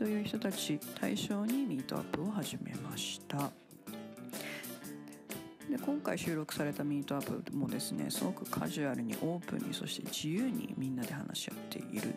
[0.00, 3.50] という人たち対象にミートアップを始めました。
[5.68, 12.14] で今回収録されたミートアップもですねすごくカジュアルにオープンにそして自由にみんなで話し合っている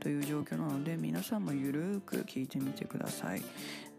[0.00, 3.42] という状況なので皆さんもゆるーく聞いてみてください。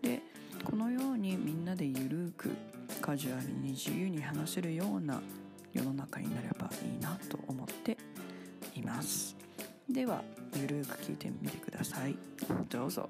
[0.01, 0.23] で
[0.63, 2.49] このようにみんなでゆるーく
[2.99, 5.21] カジュアルに自由に話せるような
[5.71, 7.95] 世の中になればいいなと思って
[8.73, 9.38] います。
[9.89, 10.21] では
[10.55, 12.15] ゆるく聞いてみてください。
[12.69, 13.09] どうぞ。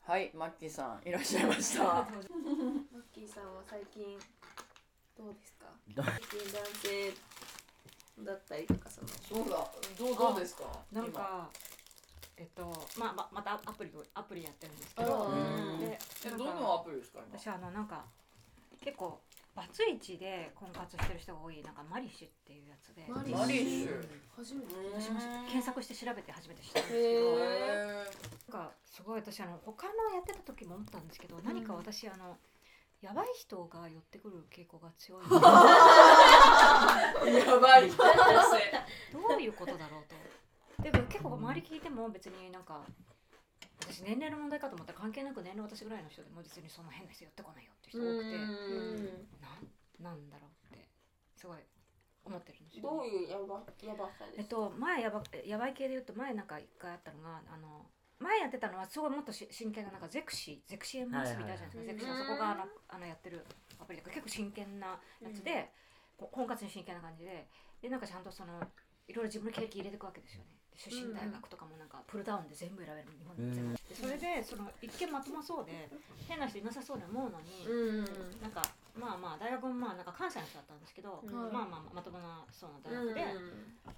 [0.00, 1.84] はいマッキーさんいらっしゃいました。
[1.84, 2.06] マッ
[3.12, 4.18] キーさんは最近
[5.16, 5.66] どうですか？
[5.94, 6.04] 最
[6.40, 7.12] 近男性
[8.24, 9.08] だったりとかその
[9.44, 9.70] そうだ。
[9.98, 10.64] どうどうですか？
[10.92, 11.50] なんか
[12.38, 12.62] えっと
[12.98, 15.26] まあままたアプリをアプリやってるんですけど。
[15.26, 15.34] う
[15.76, 15.80] ん。
[15.80, 15.98] で
[16.38, 17.38] どのアプリですか今？
[17.38, 18.06] 私あのなんか
[18.82, 19.20] 結構
[19.54, 23.04] バツイチで婚活してる人が多いなんかマリッシュっていうやつで。
[23.08, 24.08] ママリッシュ。
[24.36, 24.74] 初めて。
[24.94, 27.38] 私も検索して調べて初めて知ったんですけへどー。
[28.52, 32.38] なんかすごい私あの他のやってた時も思ったんですけど、何か私あの
[33.00, 35.24] やばい人が寄ってくる傾向が強い。
[35.28, 35.40] ど や
[37.58, 38.02] ばい人
[39.36, 40.04] ういうことだろう
[40.78, 40.82] と。
[40.82, 42.84] でも結構周り聞いても別になんか
[43.80, 49.16] 私年齢の問題かと思ったら関係なく年齢私ぐらいの人でも別にそんな変な人寄ってこないよっていう人多くて
[50.00, 50.88] なんなんだろうって
[51.36, 51.58] すごい
[52.24, 57.86] 思ってるんですよ、どういうやばやばさですえっと前やばやばい系で言うと前なんか一回あったのがあの
[58.20, 63.44] 前やってたのはすごいもっとし真剣ななんかゼクシーゼクシー MS みたいじゃないですか、ゼクシーはそこがあのやってる
[63.80, 65.72] アプリだから結構真剣なやつで、
[66.18, 67.48] 婚活に真剣な感じで
[67.80, 68.60] でなんかちゃんとその
[69.08, 70.52] いろいろ自分の経歴入れていくわけですよね。
[70.52, 75.92] で出身大学とかもなんかプルダウンで全部選べる日本で全部、でそれでその一見まともそうで
[76.24, 78.04] 変な人いなさそうに思うのに、うん。
[78.40, 78.64] なんか
[78.96, 81.52] まあまあ大学もまあなんか関西の人だったんですけど、うん。
[81.52, 83.20] まあまあまともなそうな大うん学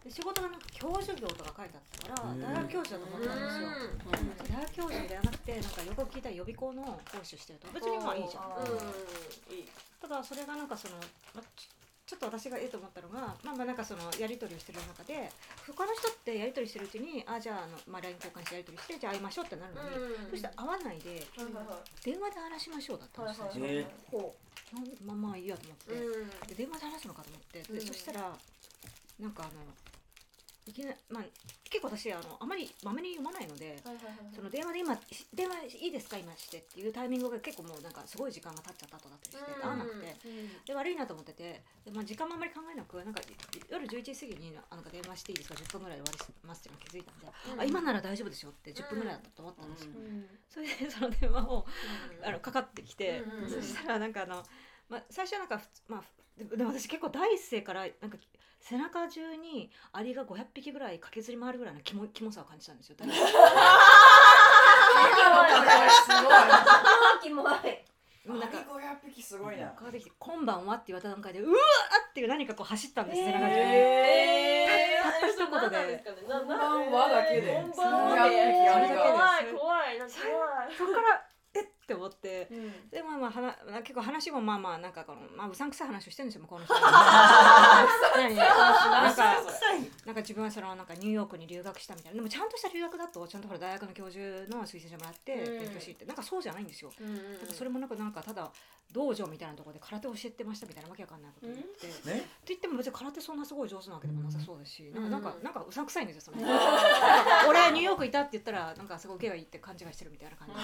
[0.03, 2.43] で,、で仕事がなんか教授業とか書いてあったから、うん。
[2.43, 3.71] 大学教授だと思ったんですよ、
[4.51, 9.55] 大学教授ではなくてなんかよく聞いたら予備校の講師をしてると別にまあいいじゃん。
[9.55, 9.71] いい。
[10.03, 10.99] ただそれがなんかその、
[11.31, 11.45] まあ、
[12.13, 15.33] ちちょっと私がいいと思ったのがまあまあなんかそのやり取りをしてる中で
[15.65, 19.89] 他の人ってやり取りしてるうちにあじゃああの、まあ、LINE 交換してやり取りしてじゃあ会いましょうってなるのに、
[20.29, 21.25] そして会わないで
[22.05, 24.33] 電話で話しましょうだったんですよ、はい最初は
[25.05, 27.81] まあまあいいやと思って、うで電話で話すのかと思って、でうん。
[27.81, 28.33] そしたら
[29.21, 29.61] なんかあの
[30.65, 31.25] いきなまあ
[31.69, 40.17] 結構私あのあまりまめに読まないので、はいはいはいその電話で今し電話いいですか今してっていうタイミングが結構もうなんかすごい時間が経っちゃった後だったりして、合わなくて。
[40.67, 43.21] で悪いなと思っててで、まあ、時間もあんまり考えなくなんか
[43.69, 47.61] 夜11時過ぎにあなんか電話していいですか？10分ぐらいで終わりますっていうのに気づいたんで、うん。
[47.61, 50.27] あ今なら大丈夫ですよって10分ぐらいだったと思ったんですよ、うん。
[50.49, 51.67] それでその電話を
[52.23, 54.43] あのかかってきて、うんうんそしたらなんかあの、
[54.89, 56.03] まあ、最初はなんかまあ
[56.39, 58.17] でも私結構第一声からなんか
[58.63, 62.97] 背中中にアリが500匹ぐらい駆けずり回るぐらいのキモキモさを感じたんですよ。
[62.99, 63.23] 第一声
[67.23, 67.45] キモい
[68.29, 71.57] もうなんか500匹すごいな変わってきて「今晩は?」って言われた段階で「うわっ!」
[72.11, 73.53] っていう何かこう走ったんです背中中に。
[73.57, 77.53] えたった一言で何なんですかねなこんばんはだけで？
[77.53, 81.65] こんばんは500匹ありが怖い怖いなんかそこからえっ？
[81.65, 82.47] って思って。
[82.47, 88.35] 怖いでまあまあはな結構話もまあまあなんかこのまあうさんくさい話をしてるんですよ向こうの人 何？
[88.37, 89.35] なんか
[90.07, 92.17] なんか自分はそのなんかニューヨークに留学したみたいな。
[92.17, 94.21] でもちゃんとした留学だとちゃんとほら大学の教授
[94.55, 95.59] の推薦してもらってうん。
[95.61, 96.93] 勉強していってなんかそうじゃないんですよ。
[97.01, 98.51] うんなんかそれもなんかなんかただ
[98.93, 102.29] 道場みたいなところで空手教えてましたみたいなわけわかんないこと言って、ってね。
[102.47, 105.35] 言っても別に空手そんなすごい上手なわけでもなさそうですし、うんなんかなん。
[105.35, 106.39] かなんかうさんくさいんですよその
[107.49, 110.55] 俺ニューヨークいたって言ったらなんかすごい受けがいいって勘違いしてるみたいな感じ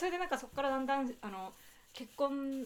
[0.00, 1.52] そそれでなんかそこからだんだんあの
[1.92, 2.64] 結婚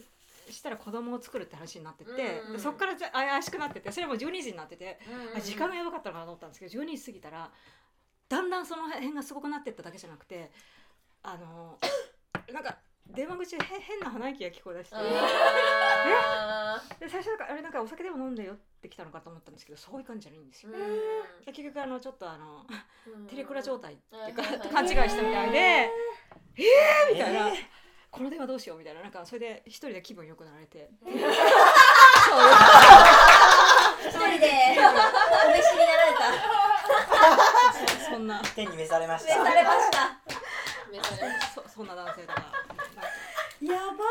[0.49, 4.99] したら子供を作るって話になってって、うんうんでそこからじゃ怪しくなっててそれも12時になってて、
[5.33, 7.51] うんあ時間がやばかったのかなと思ったんですけど12時過ぎたら
[8.29, 10.49] だんだんその辺がすごくなってっただけじゃなくて
[11.23, 11.77] あの
[12.53, 12.77] なんか
[13.07, 14.99] 電話口でへ変な鼻息が聞こえ出して、あ
[16.99, 20.71] で最初なんかあれなんかお酒でも飲んでよってきたのかと思ったんですけどそういう感じじゃないんですよ。
[21.45, 22.65] 結局あのちょっとあの
[23.07, 23.27] うん。
[23.27, 27.51] テレクラ状態っていうか勘違いしたみたいでえーみたいな、
[28.11, 29.01] この電話どうしようみたいな。
[29.01, 30.89] なんかそれで一人で気分良くなられて。
[31.05, 31.19] 一人
[34.39, 36.25] でお召しになられた。
[38.99, 40.19] れまし召さたれました。
[40.91, 42.51] めちゃめちゃそそんな男性とか。
[43.61, 44.05] やば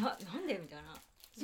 [0.00, 0.94] ななんでみたいな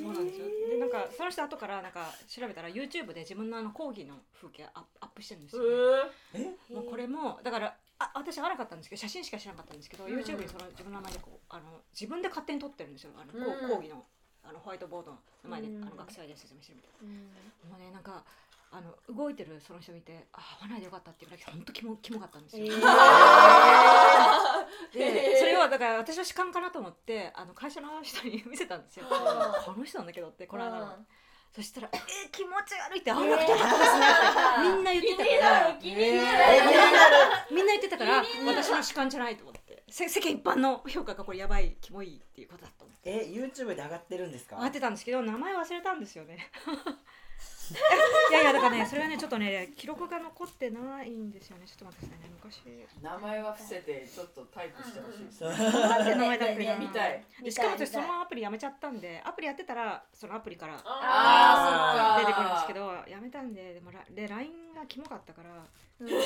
[0.03, 5.69] そうなんですよ、でなんかその人後からなんか調べたら YouTube で自分のあの講義の風景アップアップしてるんですよ、ね。
[6.69, 13.11] えもうこれもだからあ私会わなかったんですけど写真しか知らなかったんですけど、うんうん YouTube にその自分の名前でこうあの自分で勝手に撮ってるんですよ。
[13.17, 13.69] あの、こううん。
[13.69, 14.05] 講義の
[14.43, 17.75] あのホワイトボードの前で、うんあの学生で説明してるみたいな。
[17.75, 18.23] もうねなんか
[18.71, 22.65] あの動いてるその人見てあ会わないでよかったっていうぐらい本当キモキモかったんですよ、
[24.93, 30.93] でそれをだから私は主観かなと思ってあの会社の人に見せたんですよ、この人なんだけどってこの間の、
[31.51, 35.73] そしたら「えー、気持ち悪い」って会わなくてよかったですねって みんな言ってたから。
[35.73, 37.25] 気になるえ気になる。
[37.51, 39.83] みんな言ってたから私の主観じゃないと思って。
[39.89, 44.57] せ世間一般の評価がこれやばいキモいっていうことだと思ってえ YouTube で上がってるんですか？
[44.57, 46.51] 会ってたんですけど名前忘れたんですよね
[48.29, 51.65] いやいやだからねそれはねちょっとね記録が残ってないんですよね。
[51.67, 52.35] ちょっと待ってくださいね。
[52.43, 52.61] 昔。
[53.01, 55.39] 名前は伏せてちょっとタイプしてほしいです。
[55.39, 56.75] そうなんて名前だっけな。
[56.75, 57.23] ね見たい。
[57.43, 62.25] でしかも私そのアプリやめちゃったんでアプリやってたらそのアプリからあーそっか。
[62.25, 65.49] 出てくるんですけどやめたんででもラで LINE がキモかったから。
[65.99, 66.21] ブロッ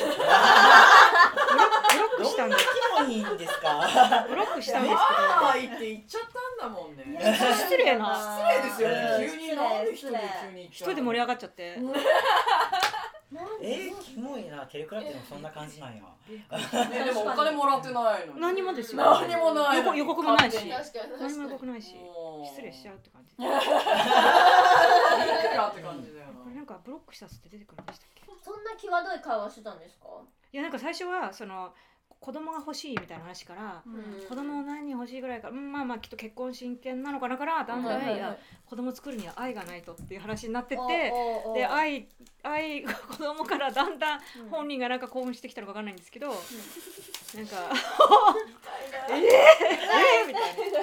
[2.18, 2.56] クしたんで。
[2.58, 2.66] す
[2.98, 4.26] キモいんですか？
[4.30, 6.22] ブロックしたんですまあいいって言っちゃっ
[6.60, 7.04] たんだもんね。
[7.18, 8.14] けど失礼な。
[8.16, 8.96] 失礼ですよね。
[9.26, 11.78] うん急になん人で急に一人で盛り上がっちゃって。
[13.62, 14.64] えキモいな。
[14.68, 16.04] テレクラっていうのもそんな感じなんや。
[16.90, 18.42] ねでもお金もらってないのに。
[18.42, 19.02] 何もですよ。
[19.02, 20.58] 何もない予告予告もないし。
[21.20, 21.96] 何も予告ないし。
[22.46, 23.34] 失礼しちゃうって感じ。
[23.34, 23.44] いく
[25.58, 28.24] らって感じだよこれなんかブロックしたっつって出てくるんでしたっけ？
[28.44, 30.08] そんな際どい会話してたんですか？
[30.52, 31.74] いやなんか最初はその
[32.24, 34.28] 子供が欲しいみたいな話から、うん。
[34.30, 40.82] 子供何人欲しいぐらいから、うん、まあまあきっと結婚真剣なのかなからだんだん、はいはい子供作るには愛がないとっていう話になってて
[41.12, 42.08] おおおで愛
[42.42, 46.40] 愛子供からだんだん本人がなんか興奮してきたのかわかんないんですけど、なんか
[49.12, 50.80] えー、えー、みたいな。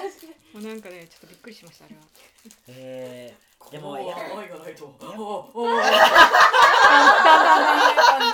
[0.53, 2.01] もうなんかねちょっとびっくりしましたあれは。
[2.67, 4.13] えー、でも愛が
[4.59, 5.65] ないとやおお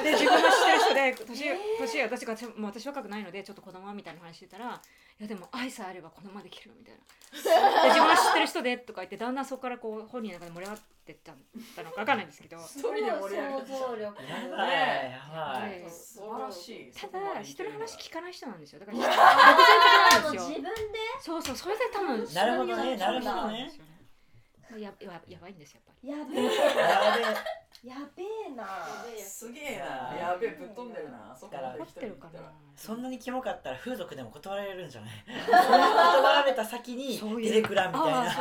[0.04, 0.77] で自分の知っ
[1.14, 4.82] てる人で年年私がもう私若くないのでちょっと子供はみたいな話してたら
[5.20, 7.02] いやでも愛さえあれば子供はできるみたいな。
[7.02, 12.58] で 自分の知ってる人でとか言ってだんだんそこからこう本人の中で盛り上がってったのかわかんないんですけど。
[12.58, 13.66] 一人で盛り上がっちゃう。
[13.66, 14.12] 想像力や
[14.56, 14.72] ばい。
[15.12, 15.70] やばい。
[15.80, 16.92] で素晴らしい。
[16.94, 18.80] ただ人の話聞かない人なんですよ。
[18.80, 20.50] だから独善的なんですよ。
[20.50, 23.66] 自分でそうそうそれで多分なるほどねなるほどね。
[23.66, 26.42] ですよやややばいんですよやっぱり。
[26.42, 27.36] やべえ
[27.84, 28.26] やべえ
[28.56, 28.64] や
[29.06, 29.86] べえなすげえな。
[30.18, 31.36] やべえぶっ飛んでるな。
[31.40, 32.52] そっから怒ってるかな。
[32.76, 35.12] そんなにキモかったら風俗でも断られるんじゃない？
[35.48, 38.32] 断られた先にテレクラみたいあな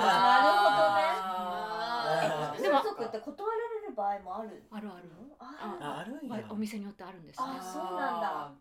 [1.29, 2.63] あーー。
[2.63, 4.65] でも風俗って断られる場合もある？
[4.71, 5.11] あるある。
[5.39, 6.45] あああるんや。
[6.51, 7.47] お店によってあるんですね。
[7.49, 8.53] あそうなんだ。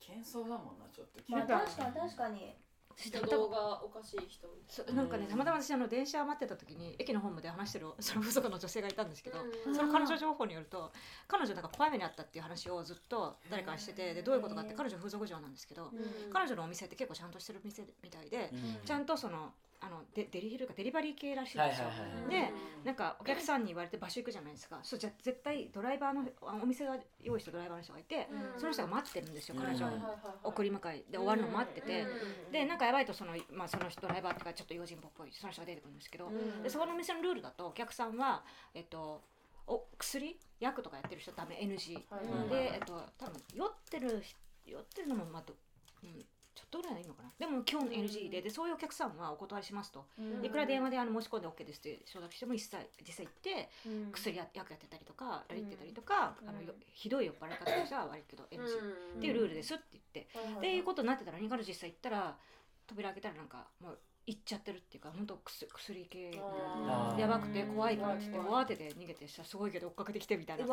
[0.00, 1.20] 危険そうだもんなちょっと。
[1.28, 2.56] まあ確かに確かに
[2.98, 9.74] 人道がおかしい人そなんかねたまたま私あの電車待ってた時に駅のホームで話してるその風俗の女性がいたんですけど、うん。
[9.74, 10.90] その彼女情報によると
[11.28, 15.90] 彼女なんか怖い目にあったっていう話をずっと誰かにしててでどういうことかって彼女風俗嬢なんですけど、な
[16.32, 18.84] 彼女のお店って結構ちゃんとしてる店みたいで、うん。
[18.84, 21.86] ちゃんとそのあのデデリヘルかデリバリー系らしいんですよ。
[21.86, 22.52] はいはいはいで
[22.84, 24.78] なんかお客さんに言われて場所行くじゃないですか。
[24.82, 29.98] そうじゃ絶対ドライバーのあお店が用意したドライバーの人がいて、その人が待ってるんですよ彼女うんを
[30.44, 32.06] 送り迎えで終わるのを待ってて、
[32.50, 32.78] でなん。
[32.78, 36.30] かやばいとその,、まあ、その人ドライバーとかちょっと用心棒っぽいその人が出てくるんですけど、
[36.62, 38.44] でそこのお店のルールだとお客さんは、
[38.74, 39.22] えっと、
[39.66, 40.38] お薬？
[40.60, 44.22] 薬とかやってる人ダメ NG、うんで、えっと、多分酔ってる
[44.64, 45.54] 酔ってるのもまあど、
[46.04, 46.24] うん、
[46.58, 47.30] ちょっとぐらいはいいのかな？
[47.38, 50.04] でも基本 NG ででそういうお客さんはお断りしますと、
[50.42, 53.70] いくら電話であの申し込んで OK ですって承諾しても一切実際行って
[54.10, 58.66] 薬や薬やってたりとかラリってたりとか、あのよひどい酔っ払い方の人は悪いけど NG、
[59.18, 62.36] っていうルールですって言って、っていうことになってたらに彼女実際行ったら
[62.88, 66.30] 扉開けたらなんかもう行っちゃってるっていうか本当薬薬系。
[67.18, 70.66] やばくて怖いからって言って慌てて逃げてしたらすごいけど追っかけてきてみたいな。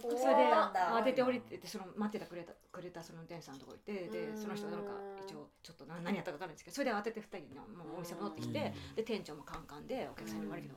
[0.00, 4.92] それで慌てて降りててその待ってたくれたくれたその店員さんのとこ行ってでその人がなんか
[5.26, 10.74] 一応ちょっと何何やったか分かんないんですけどそれで慌てて2人のもうお店戻ってきてで店長もカンカンでお客さんに悪いけど。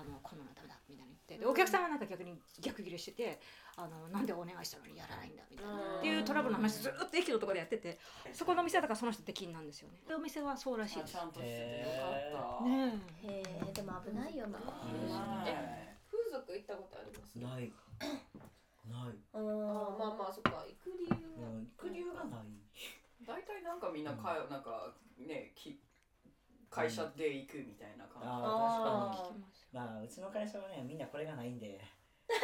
[0.00, 3.40] あのこんなのダメだみたいに言ってでお客さんはなんか逆に逆ギレしてて
[3.76, 5.98] あのなんでお願いしたのにやらないんだみたいな。
[5.98, 7.98] っていうトラブルの話ずっと駅のところでやってて
[8.32, 10.00] そこのお店だからその人出禁なんですよね。
[10.08, 11.12] でお店はそうらしいです。
[11.12, 12.64] ちゃんとしててよかった。
[12.64, 14.58] ねへえでも危ないよな。
[15.46, 17.36] え風俗行ったことあります？
[17.38, 17.72] ない。
[18.88, 19.16] ない。
[19.34, 20.64] うんあまあまあそっか。
[20.66, 21.16] 行く理由
[21.76, 22.46] 行く理由がない。
[23.26, 25.78] 大体なんかみんなかなんかねき
[26.70, 31.80] 会社で行くみたいな感ああ聞きますまあうちの会社はねみんなこれがないんで。
[32.30, 32.36] こ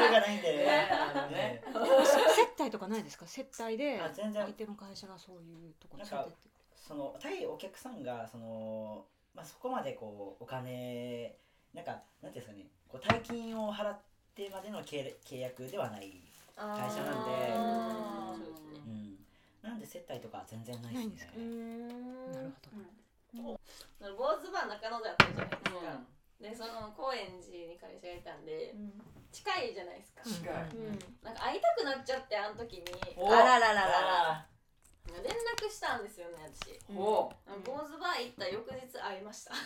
[0.00, 0.56] れがないんで。
[0.58, 0.88] ね。
[0.92, 1.36] あのね。
[1.36, 3.26] ね接待とかないですか？
[3.26, 4.42] 接待であ全然。
[4.42, 6.50] 相手の会社がそういうところになんか連れてって。
[6.76, 11.36] その対お客さんがその、まあ、そこまでこうお金
[11.74, 12.66] なんかなんていうんですかね。
[12.88, 13.98] こう大金を払っ
[14.36, 16.12] てまでの契契約ではない、
[16.56, 17.52] 会社なんで。
[18.36, 18.80] そうですね。
[18.86, 19.18] うん、
[19.62, 21.32] なんで接待とか全然ないですか？
[21.32, 22.56] ですねうん
[23.34, 26.06] なるほど坊主バー中野であったじゃないですか、うん
[26.42, 28.90] でその高円寺に彼氏がいたんでうん。
[29.30, 30.52] 近いじゃないですか、近い。
[30.74, 30.98] うん。
[31.22, 32.84] なんか会いたくなっちゃってあの時に。
[33.16, 34.46] おあらららら
[35.22, 36.78] 連絡したんですよね私。
[36.94, 37.30] お
[37.64, 39.52] 坊主バー行った翌日会いました。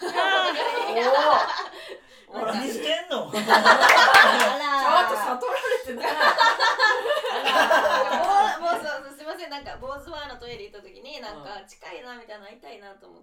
[2.29, 3.31] お何してんの？
[3.33, 6.07] あちょっとら悟られてない
[7.47, 9.51] もうもうそうすいません。
[9.51, 13.23] なんか坊主バーのトイレ行った時になんか近いなみたいな会いたいなと思っ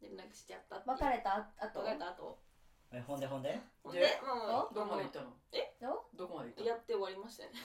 [0.00, 1.80] て連絡しちゃった別れた後？
[1.80, 2.38] 別れた後
[2.90, 3.58] えほんでほんで？
[3.84, 5.26] ほんででもうどこまで行ったの？
[5.52, 5.74] え？
[6.16, 7.60] どこまで行っやって終わりましたよね。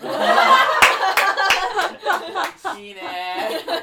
[2.62, 3.02] た のいいね。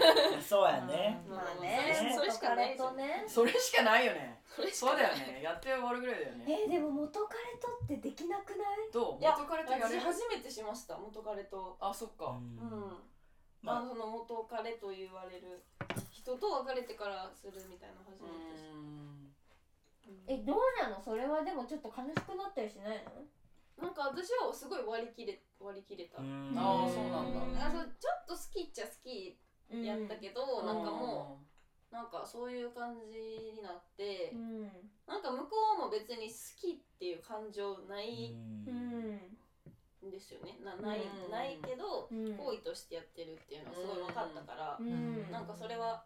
[0.46, 1.24] そうやね。
[1.28, 1.68] まあね。
[2.04, 2.12] ね。
[2.14, 3.24] それしかないですよ元彼とね。
[3.26, 4.42] それしかないよね。
[4.54, 5.40] それしかそうだよね。
[5.42, 6.44] やって終わるぐらいだよね。
[6.46, 8.90] えーでも元彼とってできなくない？
[8.92, 9.20] どう？
[9.20, 11.76] いや元彼とや私れ初めてしました元彼と。
[11.80, 12.26] あそっか。
[12.26, 13.02] うん。
[13.62, 13.88] まあまあ。
[13.88, 15.64] その元彼と言われる
[16.12, 19.19] 人と別れてからするみたいなの初うめてですん
[20.26, 21.02] えどうなの？
[21.02, 23.26] それはでもちょっと悲しくなったりしないの？
[23.82, 26.20] なんか私はすごい割り切れ割り切れた。
[26.20, 26.54] うん。
[26.56, 27.66] あーそうなんだ。
[27.66, 29.38] あそうちょっと好きっちゃ好き
[29.70, 31.40] やったけど、なんかも
[31.90, 34.90] うなんかそういう感じになってう、ん。
[35.06, 35.46] なんか向こ
[35.78, 38.36] うも別に好きっていう感情ない
[38.66, 39.36] うん。
[40.06, 40.56] んですよね。
[40.64, 41.30] なない,、うん。
[41.30, 42.36] ないけどうん。
[42.36, 45.30] 行為としてやってるっていうのはすごい分かったから、うん。
[45.30, 46.04] なんかそれは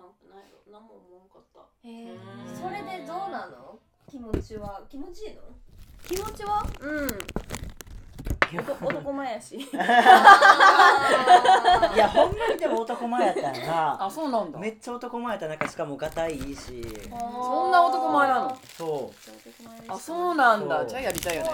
[0.00, 1.60] なんかなんやろ何も思わんかった。
[1.84, 2.16] えー。
[2.16, 2.56] うん。
[2.56, 3.78] それでどうなの？
[4.08, 4.82] 気持ちは？
[4.88, 5.42] 気持ちいいの？
[6.02, 6.64] 気持ちは？
[6.80, 7.08] うん
[8.58, 9.56] 男前やし。
[11.94, 14.58] いやほんまにでも男前やったんがあそうなんだ。
[14.58, 18.58] めっちゃ男前やったなんかしかもガタイいいしそんな男前なの？
[18.76, 19.12] そ
[19.88, 19.92] う。
[19.92, 20.84] あそうなんだ。
[20.86, 21.50] じゃあやりたいよね。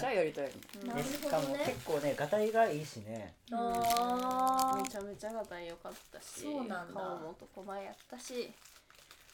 [0.00, 0.50] じゃあやりたい
[0.84, 3.34] なるでしかもほどね結構ねガタイがいいしね。
[3.52, 6.42] あめちゃめちゃがたい良かったし。
[6.42, 7.00] そうなんだ。
[7.00, 8.52] 顔も男前やったし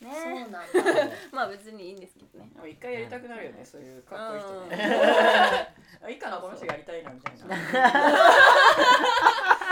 [0.02, 0.60] そうねなんだ。
[1.32, 2.50] まあ別にいいんですけどね。
[2.54, 5.68] でも一回やりたくなるよねそういうかっこいい人ね。
[6.02, 7.46] あいいかなこの人やりたいなみたいな。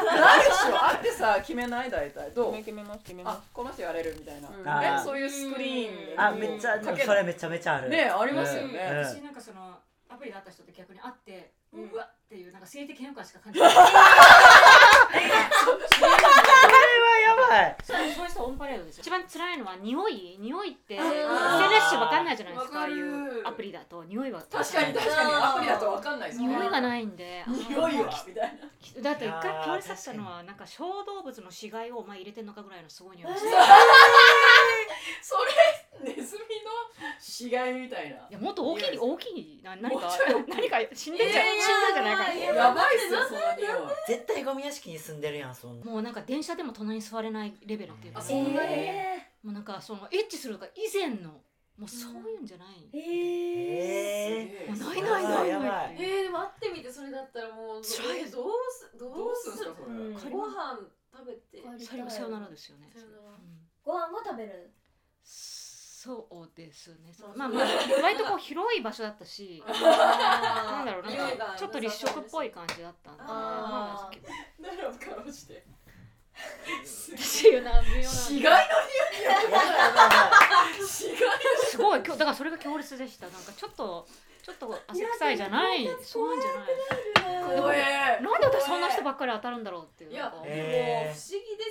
[0.08, 0.76] ないでしょ。
[0.76, 2.30] あってさ決めない大体。
[2.32, 2.56] どう？
[2.56, 4.48] 決めます決めあこの人やれるみたいな、
[4.98, 5.04] うん。
[5.04, 7.88] そういうスクリーンであめっちゃかけそれめちゃめちゃある。
[7.88, 8.98] ねありますよね、うん。
[9.04, 9.78] 私なんかその
[10.10, 13.70] アプリで会った人と逆に会って、ううんわっていうなんか性的変化しか感じない
[17.08, 17.76] はやばい。
[17.82, 19.02] そうそういう人オンパレードですよ。
[19.02, 20.36] 一番辛いのは匂い。
[20.40, 21.90] 匂いって SNS ー。
[21.90, 24.04] じゃ分かんないじゃないですかああいうアプリだと。
[24.04, 24.42] 匂いは。
[24.50, 25.30] 確かに確かに。
[25.32, 26.48] アプリだとわかんないですね。
[26.48, 27.44] 匂いがないんで。
[27.46, 28.24] あ匂いは。
[28.26, 28.58] みたい
[28.94, 33.44] なだって一回いやー通り去ったのはなんか小動物の死骸をまあ入れてんのかぐらいのすごい匂いです
[35.22, 35.50] それ
[36.04, 36.70] ネズミの
[37.20, 38.16] 死骸みたいな。
[38.16, 40.10] いやもっと大きい大きいな何か
[40.48, 43.68] 何か死んでんじゃ、死んだんじゃないかいややばいっすよそんな匂い。
[44.06, 48.20] 絶対ゴミ屋敷に住んでるやんそんなもうなんか電車でも隣に座れないレベルっていうか。
[48.20, 48.72] あそんなに？
[48.72, 51.30] えもうなんかそのエッチするが以前の
[51.78, 52.98] もうそういうんじゃない、ー。
[52.98, 58.20] ええもうないーないないないいえー、でも会ってみてそれだったらもう辛い。
[58.22, 60.40] えどうすどどうすんですかそれ、うん。
[60.40, 60.80] ご飯
[61.14, 61.62] 食べて。
[61.62, 62.90] ーさよさよならですよね、
[63.84, 64.72] ご飯も食べる
[66.08, 67.12] そうですね。
[67.36, 71.02] まあまあまあ割とこう広い場所だったし なんだろう
[71.36, 71.54] な。
[71.54, 74.18] ちょっと立食っぽい感じだったんでまああー
[74.62, 75.66] 誰をかろうして
[77.14, 78.52] 私いうな微妙な死骸の
[80.78, 81.98] 匂いすごい。
[82.02, 83.28] 今日だからそれが強烈でした。
[83.28, 84.06] なんかちょっと
[84.42, 85.86] ちょっと汗臭いじゃない。
[86.02, 86.56] そういうんじゃな
[88.16, 88.22] い。
[88.22, 90.12] なんで私そんな人ばっかり当たるんだろうっていう。
[90.12, 90.14] い。
[90.14, 91.14] や、もう不思議で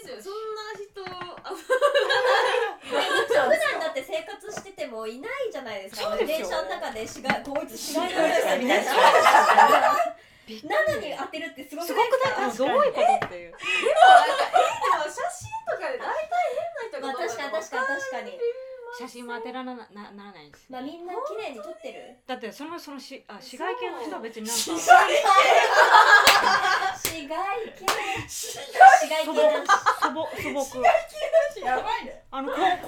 [0.04, 0.22] すよ。
[0.22, 1.04] そんな人
[1.44, 1.50] あ
[2.88, 2.96] 普
[3.36, 6.10] 段だって生活しててもいないじゃないですか。
[6.10, 8.94] そうですよ電車の中で死骸こいつ死骸の匂いみたいな。
[10.48, 13.52] なのに当てるってすごくすないごくないどういうことっていう。
[13.52, 16.32] でも写真とかで大体
[16.96, 18.32] 変なまあ人が確かに確かに確かに。
[18.98, 22.16] 写真も当てらななならないんですまあみんな綺麗に撮ってる。
[22.26, 24.62] だってそのそのしあ市外系の人は別になんか。
[24.64, 24.72] 死
[27.28, 27.38] 骸
[27.78, 27.86] 系。
[28.30, 29.36] 死骸系。
[29.36, 29.74] 男子。
[30.02, 30.84] 素 朴素朴。
[31.66, 32.58] やばいねあのこ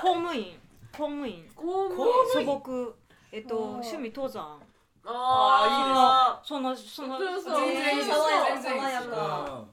[0.00, 0.60] 公務員。
[0.92, 1.48] 公務員。
[1.54, 2.94] 公務素朴。
[3.32, 4.60] えっと趣味登山。
[5.06, 9.64] あそのそのそうそう全然いいです爽やか全然いいです爽やか。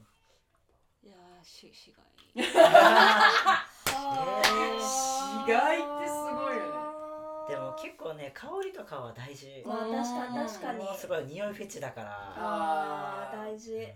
[1.02, 2.02] いやーし市外
[2.34, 2.42] 死
[5.46, 6.72] 骸ってすごいよね。
[7.48, 9.62] でも結構ね香りとかは大事。
[9.66, 10.96] まあ確かに確かに。
[10.98, 12.10] すごい匂いフェチだから。
[12.36, 13.36] あー。
[13.38, 13.88] 大事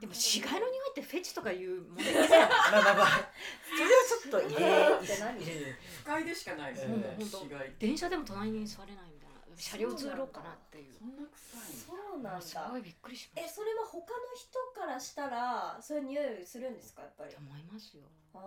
[0.00, 3.30] でも死骸の匂いってフェチとかいうものまあまあまあ
[3.64, 14.04] それはちょっと入れって何不快でしかないですよねうん死骸電車でも隣に座れないみたいな車両通ろうかなっていうそんな臭いそうなんだすごいびっくりしまえしそれは他の
[14.36, 18.02] 人からしたらそういう匂いするんですかやっぱり思いますよ
[18.34, 18.38] あ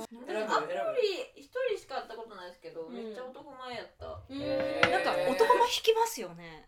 [0.00, 4.06] ー選ぶアプリ一人しか会ったことないですけど、うんめっちゃ男前やった。
[4.32, 6.64] へーなんか男前引きますよね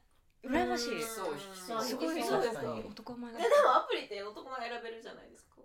[0.49, 0.95] 羨ましい。
[0.97, 1.03] うん。
[1.03, 2.57] そう引きそうすごいそうです
[2.89, 5.57] 男前がえでもアプリって男前選べるじゃないですか。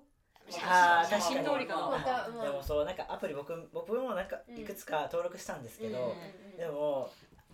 [0.64, 2.44] あー写真通りか確な。
[2.44, 6.16] でもそうなんかアプリ僕僕もなんかいくつか登録したんですけど、
[6.58, 7.10] でも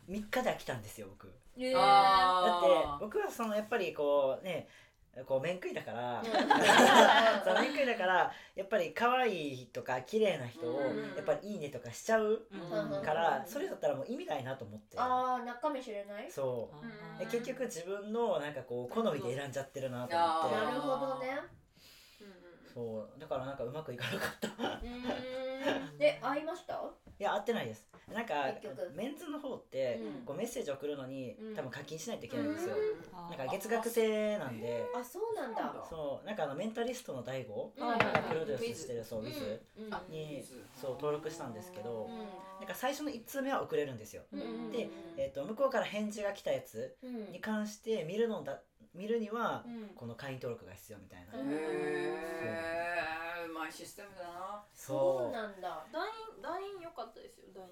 [0.09, 1.31] 3日で飽きたんですよ僕。
[1.57, 1.73] えー。
[1.73, 4.67] だってあ僕はそのやっぱりこうね
[5.25, 6.21] こう面食いだから、
[7.55, 12.41] 面食いだからやっぱり可愛いとか綺麗な人をうんやっぱりいいねとかしちゃう
[13.03, 14.97] からそれだったらもう意味ないなと思って。
[14.99, 16.31] ああ中身知れない？
[16.31, 16.71] そ
[17.19, 17.25] う。
[17.25, 20.55] 結局自分のなんかこう好みで選んじゃってるなと思って。
[20.55, 21.39] なるほどね。
[22.73, 23.19] そう。
[23.19, 24.47] だからなんかうまくいかなかった。
[25.97, 26.81] で会いました？
[27.19, 28.33] いや合ってないですなんか
[28.95, 30.25] メンズの方ってうん。
[30.25, 31.55] こうメッセージ送るのにうん。
[31.55, 32.75] 多分課金しないといけないんですよ。
[33.13, 34.85] あなんか月額制なんで。
[34.95, 35.85] あそうなんだ。
[35.89, 36.25] そう。
[36.25, 37.87] なんかあのメンタリストの大悟うん。
[37.87, 37.97] が
[38.29, 39.61] プロデュースしてるそうウィズ。
[40.09, 44.23] に水そう登録したんですけどうなんか最初の1通目は送れるんですよ。
[44.71, 47.31] でえー、と向こうから返事が来たやつうん。
[47.31, 48.61] に関して見るのだ
[48.95, 49.87] 見るにはうん。
[49.95, 51.51] この会員登録が必要みたいな、うん。
[51.51, 53.53] へえう。
[53.53, 54.63] まいシステムだな。
[54.73, 55.85] そうなんだ。
[55.91, 56.09] ダイ
[56.39, 57.67] ンダイン良かったですよダイン。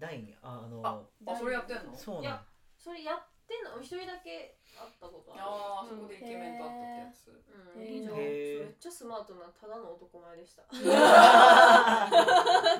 [0.00, 1.94] 第2ああのああそれやってんの？
[1.94, 2.42] そうなんいや
[2.78, 3.78] それやってんの？
[3.80, 5.42] 一人だけ会ったことある。
[5.44, 7.28] ああそこでイケメンと会ったってやつ。
[7.76, 8.00] うん、へー。
[8.00, 8.64] 以上へー。
[8.64, 10.64] めっちゃスマートなただの男前でした。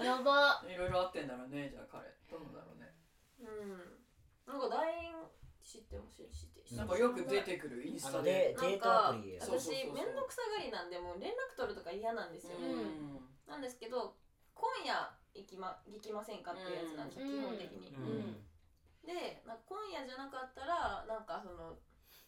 [0.01, 0.65] やば。
[0.65, 2.09] いろいろ会ってんだろうねじゃあ彼。
[2.31, 2.95] どうなんだろうね。
[3.41, 4.01] うん。
[4.47, 5.29] なんかダイン
[5.63, 6.61] 知ってほしい知って。
[6.77, 12.57] なんかよく出てくるインスあタでデートアかプリそう私面倒くさがりなんでもう連絡取るとか嫌なんですよ。
[12.57, 13.19] うん。
[13.47, 14.15] なんですけど
[14.55, 14.95] 今夜
[15.35, 17.33] 行きま行きませんかっていうやつなんですよ、うん。
[17.33, 17.89] 基本的に。
[17.95, 18.45] うん。
[19.07, 21.79] でなんか今夜じゃなかったらなんかその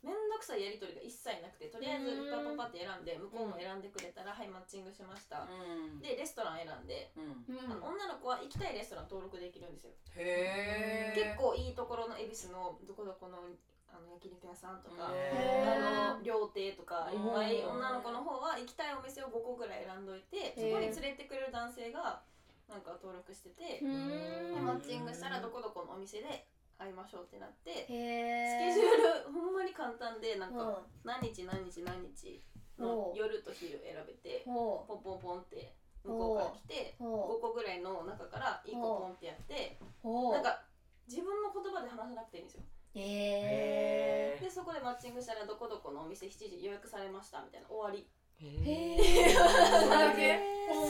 [0.02, 6.02] 面倒くさいやり取りが一切なくてとりあえずパパパって選んで向こうも選んでくれたら、はいマッチングしました、うん。
[6.02, 7.46] でレストラン選んで、うん。
[7.46, 13.46] うんあの女の子は行きたいレストラン登録できるんですよ、へえ結構いいところの恵比寿のどこどこの
[13.92, 22.22] あの焼肉屋さんとか、へあの料亭とかいっぱいうん女の子の方は行きたいお店を5個ぐらい選んどいてそこに連れてくれる男性が
[22.72, 24.64] なんか登録してて、うでん。
[24.64, 26.48] マッチングしたらどこどこのお店で
[26.80, 30.70] 会いましょうってなって、へスケジュールほんまに簡単でなんかう。
[30.72, 32.40] ん何日何日何日
[32.80, 40.64] の夜と昼選べてほポンポンポンって向こうから来て5ほ個ぐらいの中から1個ポンってやってなんか
[41.06, 42.62] 自分の言葉で話さなくていいんですよ。
[42.94, 48.08] へでそこでマッチングしたらどこどこのお店7時予約されましたみたいな終わり。
[48.40, 50.40] えへへそれだけ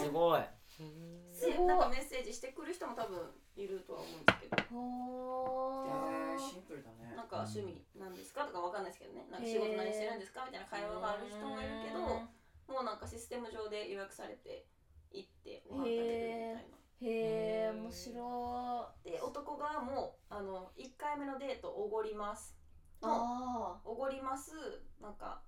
[0.03, 0.41] すごい
[1.67, 3.19] なんかメッセージしてくる人も多分
[3.57, 4.63] いるとは思うんですけど。
[4.71, 7.15] ほへえシンプルだね。
[7.17, 14.67] なんか趣味なんですかとかわかんないですけどねなんか仕事何してるんですかみたいな会話がある人もいるけどもうなんかシステム上で予約されて
[15.13, 16.83] 行ってご飯食べるみたいな。
[17.03, 22.57] へえ面白で男側もあの1回目のデートおごります。
[23.03, 24.53] おごります。
[25.01, 25.43] なんか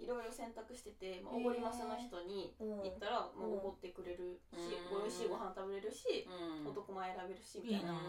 [0.00, 4.56] いろいろ選択してて、まあ、おごりますの人に行ったらもうおごってくれるし、
[4.90, 5.02] うん。
[5.04, 6.68] 美味しいご飯食べれるし、うん。
[6.68, 7.92] 男前選べるしみたいな。
[7.92, 8.00] いいな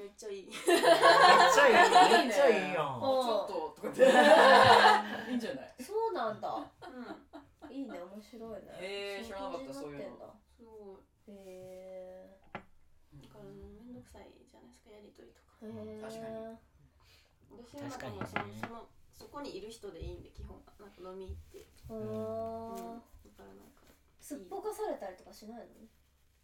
[0.00, 0.46] めっちゃいい。
[0.48, 2.24] めっちゃいい。
[2.24, 2.96] めっちゃいいやん。
[2.96, 4.00] あちょっととかって。
[5.30, 5.74] いいんじゃない？
[5.82, 6.48] そうなんだ。
[6.48, 7.72] うん。
[7.72, 8.72] いいね面白いね。
[8.80, 10.16] へー知らなかったそういうの。
[10.18, 11.04] のそう。
[11.28, 13.50] へだからめ
[13.84, 15.46] んどくさいじゃないですかやりとりとか。
[15.62, 16.56] えへえ確かに。
[17.50, 18.88] 私はなんかもうそのその
[19.20, 22.76] そこにいる人でいいんで基本なんか飲み行って、ううん、ん
[23.28, 23.84] だからなんか
[24.18, 25.84] すっぽかされたりとかしないの？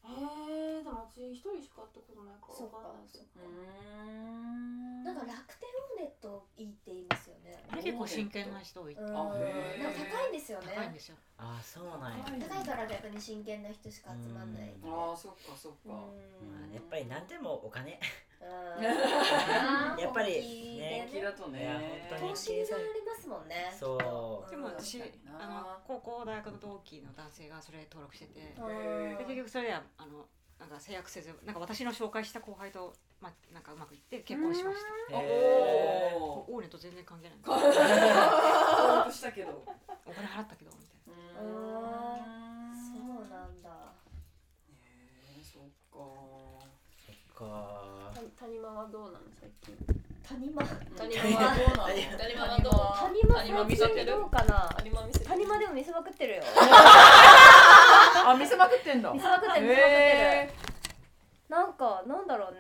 [0.07, 5.03] えー、でも私一人しか会ったことないからそっかんないですようん。
[5.03, 5.67] なんか楽天
[5.99, 7.59] オーネットいいって言いますよね。
[7.71, 8.95] あれ結構真剣な人多い。
[8.95, 9.07] なん。
[9.07, 10.73] か高いんですよね。
[10.75, 11.17] 高いんですよ。
[11.39, 12.25] あそうなんや。
[12.25, 14.71] 高いから逆に真剣な人しか集まんない。
[14.71, 15.11] うん。
[15.11, 15.91] ああそっかそっか。
[15.91, 16.07] ま
[16.71, 17.99] あやっぱり何でもお金。
[18.41, 18.83] うん。
[19.99, 21.09] やっぱりね。
[21.11, 22.07] 本気だとね。
[22.11, 22.31] 本当に。
[22.31, 25.03] 投資になりますもんねそうでも私
[25.39, 28.55] あの高校大学の同期の男性がそれ登録してて。
[29.19, 30.27] 結局それではあの
[30.59, 34.79] なんか制約せずなんか私の紹介した後輩と、まあ、なんかうまくいって結婚しまし
[35.11, 35.19] た。
[35.19, 36.63] おオー。
[36.63, 37.39] ネと全然関係ない。
[37.45, 37.61] 登
[38.99, 39.63] 録したけど。
[40.07, 41.43] お金払ったけどみたいな。
[42.73, 43.69] そうなんだ。
[44.71, 45.63] へえそっ
[45.93, 48.13] かか。
[48.15, 49.96] た谷間はどうなの最近？
[50.29, 50.63] 谷間。
[50.99, 51.51] 谷谷間。
[51.51, 51.57] 間。
[51.57, 52.43] どうなの谷間。
[52.43, 53.35] はどう谷間。
[53.37, 53.65] 谷間。
[53.65, 55.07] 見せてるどうかな谷間。
[55.07, 55.59] 見せて谷間。
[55.59, 56.43] でも見せまくってるよ
[58.27, 59.97] あ見せまくってんだ見せまくってる見せまくってる
[60.49, 60.51] へ
[61.49, 62.59] なんかなんだろうね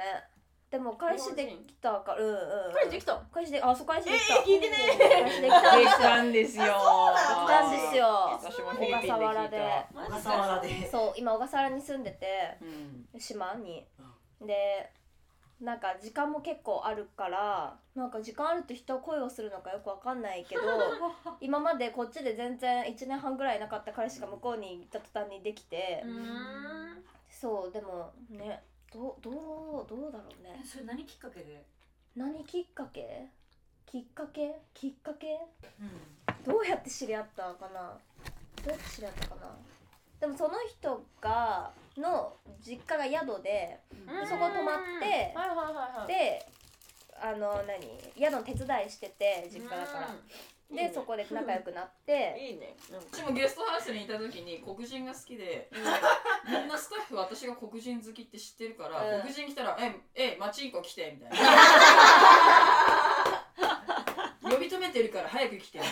[0.70, 2.38] でも彼氏できたからうんうんうん
[2.74, 8.06] 彼氏できた彼氏であそう彼氏できたえー聞いてね彼氏できたんできですよたんですよできたんですよ
[8.42, 13.86] 私も小笠原でた小笠原でそう今小笠原に住んでてうん島に
[14.40, 14.90] で
[15.60, 20.60] なんか時間も結構あるからなんか時間あると人は恋をするのかよくわかんないけど
[21.40, 27.04] 今までこっちで全然1年半ぐらいなかった彼氏が向こうに行った途端にできて、うん。
[27.30, 30.62] そうでもねどうどうどうだろうね。
[30.64, 31.64] それ何きっかけで？
[32.14, 33.26] 何きっかけ？
[33.86, 34.60] きっかけ？
[34.74, 35.38] きっかけ？
[35.80, 36.44] うん。
[36.44, 37.98] どうやって知り合ったかな？
[38.62, 39.56] どうやって知り合ったかな？
[40.20, 44.26] でもその人がの実家が宿でうん。
[44.26, 46.08] そこ泊まってはいはいはいはい。
[46.08, 46.46] で
[47.20, 50.08] あの何宿の手伝いしてて実家だから。
[50.08, 50.12] う
[50.72, 50.76] ん。
[50.76, 52.36] でそこで仲良くなって。
[52.42, 52.76] いいね。
[52.90, 53.06] なんか。
[53.12, 55.70] 私もゲストハウスにいた時に黒人が好きで、
[56.48, 59.22] みんなスタッフ私が黒人好きって知ってるから、うん。
[59.22, 61.36] 黒人来たら「ええマチンコ来て」みたいな。
[64.50, 65.78] 呼び止めてるから早く来て。
[65.78, 65.84] ナ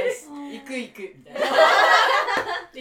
[0.00, 0.28] イス。
[0.30, 1.02] 行く行く。
[1.16, 1.40] みたいな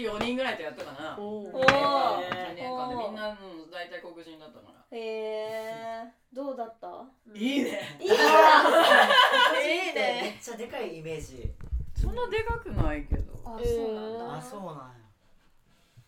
[0.02, 1.18] で4人ぐらいとやったかな。
[1.20, 4.98] お2お年間でみんな、うん、大体黒人だったから。
[4.98, 7.06] へえどうだった？
[7.34, 7.82] いいね。
[8.00, 8.18] いいない
[9.90, 11.52] いめねっちゃでかいイメージ。
[11.96, 13.34] そんなでかくないけど。
[13.46, 14.38] あえーそうなんだ。
[14.38, 14.94] あそうなんや。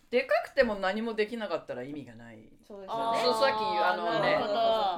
[0.09, 2.39] でかくても何もできなかったら意味がない。
[2.67, 4.37] そうですあーそうさっきあのね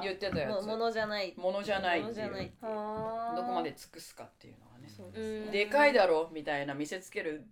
[0.02, 0.66] 言ってたやつ。
[0.66, 1.34] もものじゃない。
[1.36, 2.14] ものじゃないっていう。
[2.14, 5.50] ものじゃないはーどこまで尽くすかっていうのはね。
[5.50, 7.44] でかいだろみたいな見せつける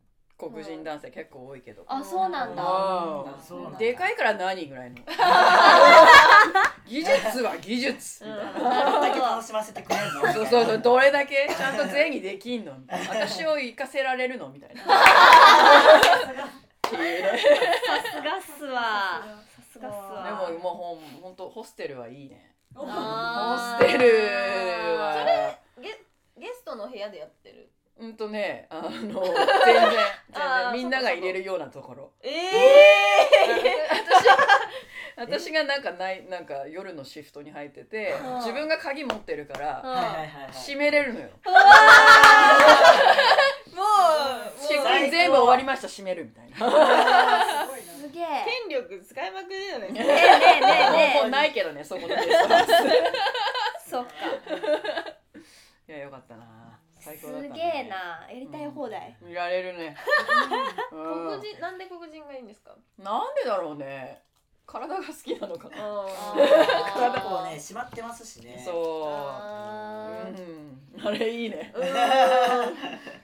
[0.50, 1.84] 黒人男性結構多いけど。
[1.86, 2.62] あそうなんだ。
[2.62, 2.66] う
[3.62, 3.72] なん。
[3.74, 4.96] だでかいから何ぐらいの？
[6.84, 8.24] 技術は技術。
[8.24, 8.52] みたいな
[8.90, 9.00] ど。
[9.02, 10.32] れだけ楽しませてくれるの？
[10.32, 10.78] そうそうそう。
[10.78, 12.72] どれだけちゃんと善にできんの？
[12.88, 14.48] 私を生かせられるの？
[14.48, 14.82] みたいな。
[16.92, 16.98] さ
[18.12, 19.22] すがっすわ。
[19.48, 20.24] さすがっすわ。
[20.48, 22.54] でももうほんほんとホステルはいいね。
[22.74, 23.86] ホあー。
[23.86, 24.04] ステル
[24.98, 25.56] は。
[25.80, 25.98] ゲ
[26.36, 27.71] ゲストの部屋でやってる？
[27.98, 29.22] うんとねあの 全然全
[30.34, 32.12] あー然みんなが入れるようなところ。
[32.22, 33.88] え え
[35.16, 40.52] 私私がなんかないなんか夜のシフトに入っててうん自分が鍵持ってるからはいはいはいはい。
[40.52, 41.28] 閉めれるのよ。
[43.74, 46.56] もうチェックイン全部終わりました閉めるみたいな。
[48.00, 48.24] すげえ。
[48.44, 49.88] 権力使いまくりだよね。
[49.88, 50.12] ねえね
[50.56, 54.12] えねえねもうないけどねそこのゲストそっか。
[55.88, 56.44] いやよかったな
[57.02, 58.26] 最高だった、ね、すげえな。
[58.30, 59.16] やりたい放題。
[59.20, 59.96] 見られるね、
[60.92, 61.40] うん。
[61.40, 62.76] 黒人なんで黒人がいいんですか？
[62.98, 64.22] なんでだろうね。
[64.64, 65.76] 体が好きなのかな。
[66.94, 68.62] 体こうね締まってますしね。
[68.64, 69.08] そう。
[69.10, 70.38] あー。
[70.38, 71.06] うん。
[71.06, 71.72] あれいいね。
[71.74, 71.82] うん